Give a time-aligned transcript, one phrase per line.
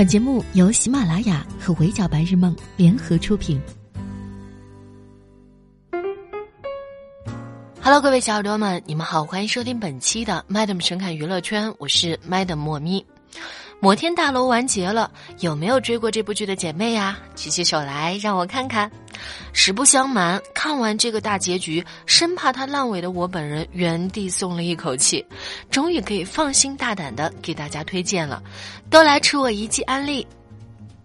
[0.00, 3.60] 本节目由喜马拉雅和围剿白日梦联合出品。
[7.82, 13.04] Hello，各位小耳朵们，你们好，欢迎收听本期的 Madam 神侃娱乐圈，我是 Madam 莫咪。
[13.82, 17.18] 摩天大楼完结了，有没有追过这部剧的姐妹呀？
[17.34, 18.90] 举起手来，让我看看。
[19.54, 25.24] 实不相瞒，看完这个大结局，生怕它烂尾的我本人原地松了一口气，
[25.70, 28.42] 终于可以放心大胆的给大家推荐了。
[28.90, 30.26] 都来吃我一记安利。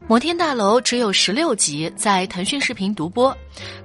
[0.05, 3.35] 摩天大楼只有十六集，在腾讯视频独播，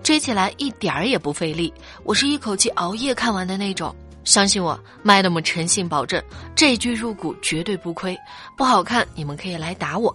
[0.03, 1.73] 追起来一点儿也不费力。
[2.03, 3.95] 我是一口气熬夜看完的那种。
[4.25, 6.23] 相信我，Madam 诚信保证，
[6.55, 8.17] 这句入股绝对不亏。
[8.57, 10.15] 不好看，你们可以来打我。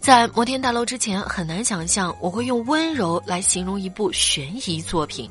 [0.00, 5.30] 在摩天大楼之前，很难想象我会用温柔来形容一部悬疑作品。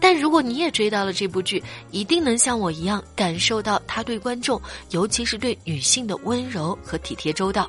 [0.00, 7.68] 但如果你也追到了这部剧，一定能像我一样感受到他对观众，尤其是对女性的温柔和体贴周到。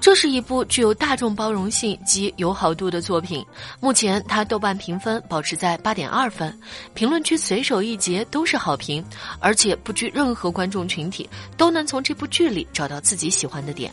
[0.00, 3.44] 这是一部具有大众包容性及友好度的作品。
[3.80, 6.58] 目前，它豆瓣评分保持在八点二分，
[6.94, 9.04] 评论区随手一截都是好评，
[9.40, 13.92] 而且不拘任何观众群体，都能从这部剧里找到自己喜欢的点。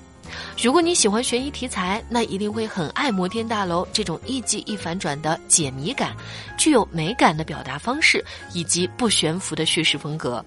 [0.61, 6.16] 如果你喜欢悬疑题材，那一定会很爱《摩天大楼》这种一记一反转的解谜感，
[6.58, 10.44] 具有美感的表达方式以及不悬浮的叙事风格。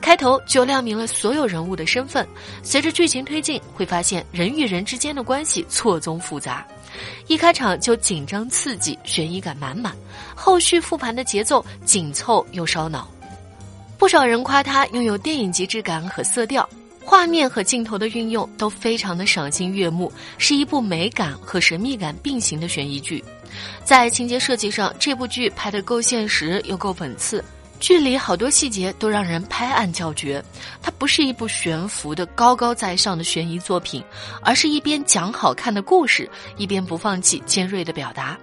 [0.00, 2.26] 开头就亮明了所有人物的身份，
[2.62, 6.66] 随着剧情推进，会发现人与人之间的关系错综复杂。
[7.26, 9.94] 一开场就紧张刺激，悬疑感满满，
[10.34, 13.10] 后续复盘的节奏紧凑又烧脑。
[13.98, 16.68] 不少人夸它拥有电影级质感和色调，
[17.04, 23.24] 画面和镜头的运用都非常的赏心悦目，是一部美感和神秘感并行的悬疑剧。
[23.84, 27.42] 在情节设计上，这部剧拍得够现实又够讽刺。
[27.80, 30.42] 剧里好多细节都让人拍案叫绝，
[30.80, 34.02] 它不是一部悬浮的高高在上的悬疑作品，
[34.42, 38.38] 而是一边讲好看的故事，一边不放弃尖锐的表达。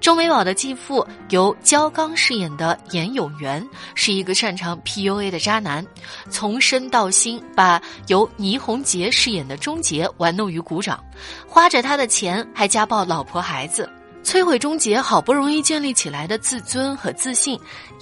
[0.00, 5.84] 钟美宝的继父由焦刚饰演的严永元是一个擅长 PUA 的渣男，
[6.30, 11.02] 从身到心把由倪虹洁饰演的钟杰玩弄于股掌，
[11.48, 13.90] 花着他的钱还家暴老婆孩子。
[14.28, 17.58] 摧毁终结好不容易建立起来的自尊和自信，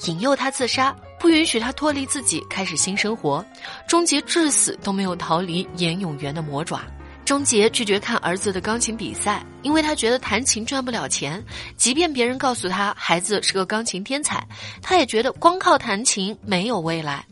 [0.06, 3.46] 引诱他自杀，不允许他脱离自己开始新生活。
[3.86, 6.82] 终结至死都没有逃离严永元的魔爪。
[7.24, 11.40] 终结拒绝看儿子的钢琴比赛，因为他觉得弹琴赚不了钱。
[11.76, 14.44] 即便别人告诉他孩子是个钢琴天才，
[14.82, 17.24] 他也觉得光靠弹琴没有未来。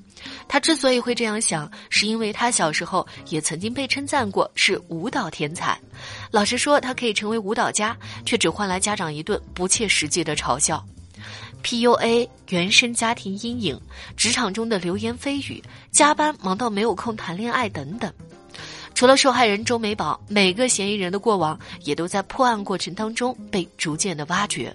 [0.49, 5.79] 他之所以会这样想，是因为他小时候也曾经被称赞过是舞蹈天才。
[6.31, 10.85] 老实说，他可以成为舞蹈家，却只换来家长一顿不切实际的嘲笑。
[11.63, 13.81] PUA、原生家庭阴影、
[14.17, 18.13] 职场中的流言蜚语、加班忙到没有空谈恋爱等等。
[18.95, 24.73] 除了受害人周美宝，每个嫌疑人的过往也都在破案过程当中被逐渐的挖掘。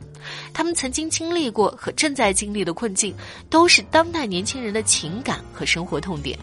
[0.53, 3.15] 他们曾经经历过和正在经历的困境，
[3.49, 6.37] 都是当代年轻人的情感和生活痛点。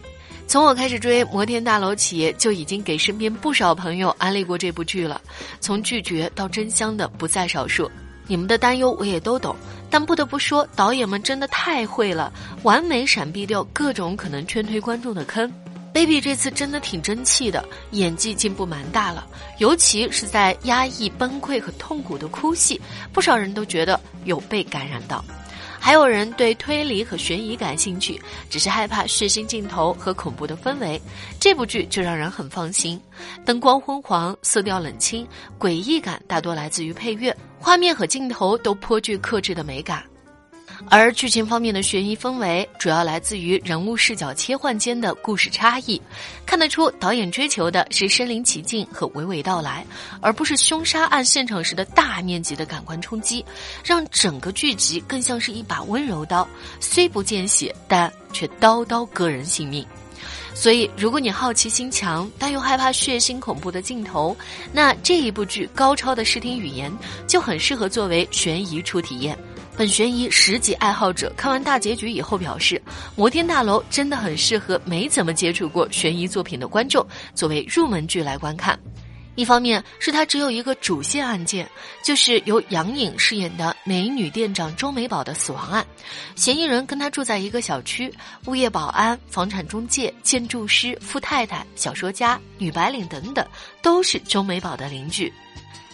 [0.47, 5.21] 从我开始追《摩天大楼》起，就已经给身边不少朋友安利过这部剧了。
[5.59, 7.91] 从拒绝到真香的不在少数。
[8.25, 9.55] 你们的担忧我也都懂，
[9.89, 12.33] 但不得不说，导演们真的太会了，
[12.63, 15.51] 完美闪避掉各种可能劝退观众的坑。
[15.97, 19.25] Baby 这次真的挺争气的，演技进步蛮大了，
[19.57, 22.79] 尤其是在压抑、崩溃和痛苦的哭戏，
[23.11, 25.25] 不少人都觉得有被感染到。
[25.79, 31.01] 还有人对推理和悬疑感兴趣，只是害怕血腥镜头和恐怖的氛围，
[31.39, 33.01] 这部剧就让人很放心。
[33.43, 40.03] 灯光昏黄，色调冷清，诡异感大多来自于配乐，画面和镜头都颇具克制的美感。
[40.89, 46.01] 而剧情方面的悬疑氛围，主要来自于人物视角切换间的故事差异。
[46.45, 49.85] 看得出导演追求的是身临其境和娓娓道来，
[50.21, 53.43] 而不是凶杀案现场时的大面积的感官冲击，
[53.83, 56.47] 让整个剧集更像是一把温柔刀，
[56.79, 59.85] 虽不见血，但却刀刀割人性命。
[60.53, 64.35] 所以，如果你好奇心强，但又害怕血腥恐怖的镜头，
[64.73, 66.91] 那这一部剧高超的视听语言
[67.27, 69.37] 就很适合作为悬疑初体验。
[69.77, 72.75] 本悬疑十级爱好者看完大结局以后表示，
[73.15, 78.77] 《摩天大楼》真的很适合没怎么接触过悬疑作品的观众作为入门剧来观看。
[79.35, 81.69] 一方面是它只有一个主线案件，
[82.03, 85.85] 就是由杨颖饰演的美女店长周美宝的死亡案，
[86.35, 88.11] 嫌疑人跟她住在一个小区，
[88.47, 93.45] 物业保安、房产中介、建筑师、富太太、小说家、女白领等等，
[93.83, 95.31] 都是周美宝的邻居。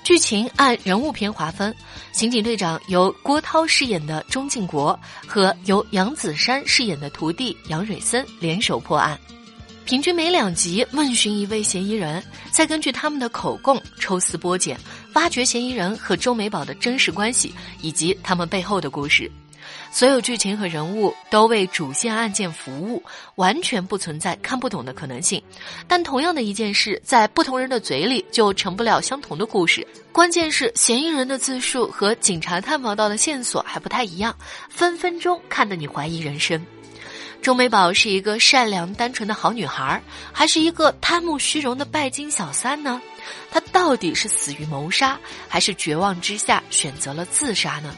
[0.03, 1.73] 剧情按人物篇划分，
[2.11, 9.17] 刑警队长由郭涛饰演的钟敬国和由杨子姗饰演的徒弟杨蕊森联手破案。
[9.85, 12.21] 平均每两集问询一位嫌疑人，
[12.51, 14.77] 再根据他们的口供抽丝剥茧，
[15.13, 19.31] 挖掘嫌疑人和周美宝的真实关系以及他们背后的故事。
[19.91, 23.03] 所有剧情和人物都为主线案件服务，
[23.35, 25.41] 完全不存在看不懂的可能性。
[25.87, 29.85] 但同样的一件事，在不同人的嘴里就成不了相同的故事。
[30.11, 34.35] 关键是嫌疑人的自述和警察探访到的线索还不太一样，
[34.69, 36.63] 分分钟看得你怀疑人生。
[37.41, 43.01] 钟美宝是一个善良单纯的好女孩，还是一个贪慕虚荣的拜金小三呢？
[43.51, 47.93] 她到底是死于谋杀，还是绝望之下选择了自杀呢？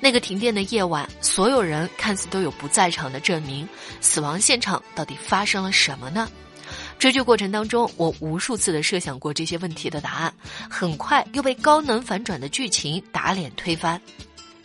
[0.00, 3.68] 那个停电的夜晚，所有人看似都有不在场的证明，
[4.00, 6.28] 死亡现场到底发生了什么呢？
[6.98, 10.34] 追剧过程当中，我无数次的设想过这些问题的答案，
[10.68, 14.00] 很快又被高能反转的剧情打脸推翻。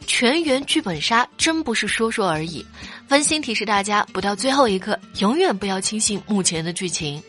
[0.07, 2.65] 全员剧本杀真不是说说而已，
[3.09, 7.21] 温馨提示大家，不到最后一刻，永远不要轻信目前的剧情。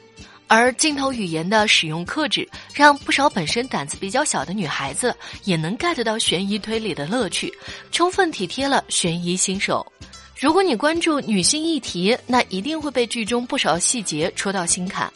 [0.55, 7.51] 而镜头语言的使用克制，让不少本身胆子比较小的女孩子也能 get 到悬疑推理的乐趣，
[7.91, 9.91] 充分体贴了悬疑新手。
[10.39, 15.11] 如果你关注女性议题，那一定会被剧中不少细节戳到心坎。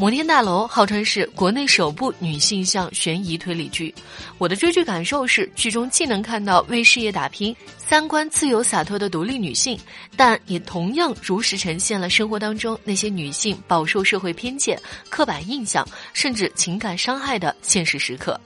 [0.00, 3.92] 摩天大楼号称是国内首部女性向悬疑推理剧，
[4.38, 9.76] 我的追剧感受是，剧中既能看到为事业打拼、三观自由洒脱的独立女性，
[10.16, 14.80] 但也同样如实呈现了生活当中那些女性饱受社会偏见、
[15.10, 18.40] 刻板印象，甚至情感伤害的现实时刻。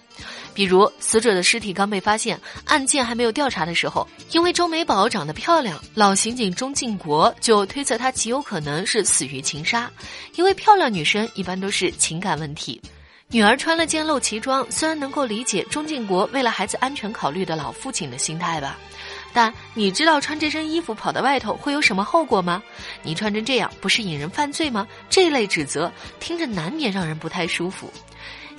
[0.54, 9.90] 比如，死者的尸体刚被发现，案件还没有调查的时候，因为周美宝长得漂亮，老刑警钟敬国就推测她极有可能是死于情杀。
[10.34, 12.80] 因为漂亮女生一般都是情感问题，
[13.28, 18.78] 女儿穿了件露脐装，虽然能够理解钟敬国为了孩子安全考虑的老父亲的心态吧，
[19.32, 22.62] 但你知道穿这身衣服跑到外头会有什么后果吗？
[23.02, 24.86] 你穿成这样不是引人犯罪吗？
[25.08, 25.90] 这类指责
[26.20, 27.90] 听着难免让人不太舒服。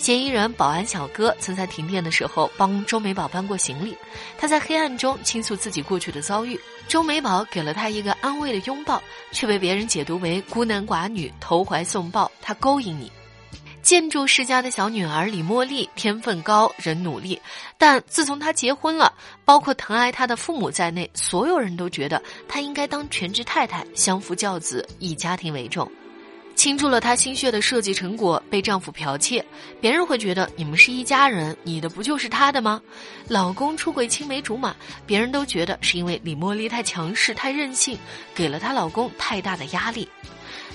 [0.03, 3.97] 嫌疑人保安小哥曾在停电的时候帮周美宝搬过行李，
[4.37, 6.59] 他在黑暗中倾诉自己过去的遭遇，
[6.89, 9.01] 周美宝给了他一个安慰的拥抱，
[9.31, 13.09] 却被别人解读为孤男寡女投怀送抱，他勾引你。
[13.81, 17.41] 建筑世家的小女儿李茉莉天分高，人努力，
[17.77, 19.13] 但自从她结婚了，
[19.45, 25.89] 包括疼爱她的父母在内，所有人都觉得她应该当全职太太，相夫教子，以家庭为重。
[26.55, 29.43] 倾注了她心血的设计成果被丈夫剽窃，
[29.81, 32.81] 别人会觉得你们是一家人，你的不就是他的吗？
[33.27, 37.97] 老公出轨青梅竹马，别人都觉得是因为李茉莉太强势、太任性，
[38.33, 40.07] 给了她老公太大的压力。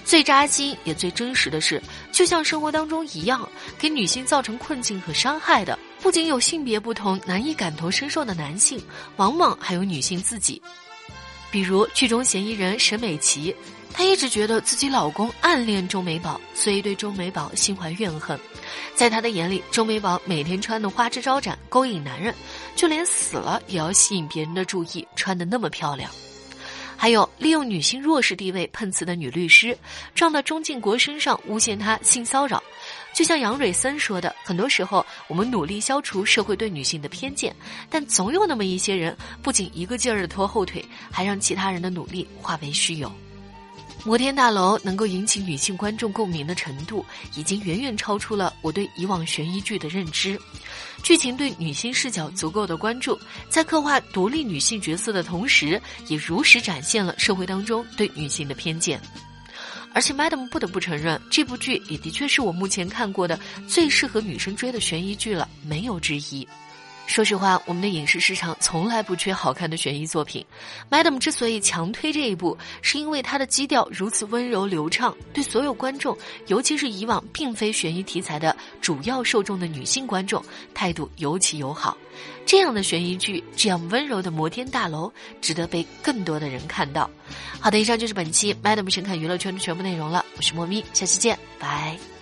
[0.04, 1.82] 最扎心也最真实的是，
[2.12, 3.46] 就像生活当中一样，
[3.78, 8.82] 给女性造成困境和伤害的，不仅有性别不同难以感同身受的男性，
[9.16, 10.60] 往往还有女性自己。
[11.50, 13.54] 比如剧中嫌疑人沈美琪。
[13.90, 18.38] 她一直觉得自己老公暗恋钟美宝，所以对钟美宝心怀怨恨。
[18.94, 22.32] 在她的眼里，钟美宝每天穿的花枝招展，勾引男人，
[22.76, 26.08] 就连死了也要吸引别人的注意，穿的那么漂亮。
[27.00, 29.78] 还有利用女性弱势地位碰瓷的女律师，
[30.16, 32.60] 撞到钟敬国身上诬陷他性骚扰。
[33.14, 37.54] 就像杨蕊森说的，很多时候我们努力消除社会对女性的偏见，
[37.88, 43.10] 但总有那么一些人，不仅一个劲儿的拖后腿，还让其他人的努力化为虚有。
[44.08, 47.05] 摩天大楼能够引起女性观众共鸣的程度，
[47.37, 50.41] 已经远远超出了我对以往悬疑剧的认知。
[51.03, 58.98] 剧情对女性视角足够的关注，在刻画独立女性角色的同时，也如实展现了社会当中对女性的偏见。
[59.93, 66.48] 而且，Madam 不得不承认，这部剧也的确是我目前看过的最适合女生追的悬疑剧了，没有之一。
[67.08, 70.44] 说实话，我们的影视市场从来不缺好看的悬疑作品。
[70.91, 76.17] Madam 之所以强推这一部，是因为它的基调如此温柔流畅，对所有观众，
[76.48, 81.96] 尤其是以往并非悬疑题材的主要受众的女性观众，态度尤其友好。
[82.44, 85.10] 这样的悬疑剧，这样温柔的摩天大楼，
[85.41, 87.10] 值得被更多的人看到。
[87.58, 90.24] 好的，以上就是本期 Madam 神侃娱乐圈的全部内容了。
[90.36, 92.18] 我是莫咪，下期见，拜。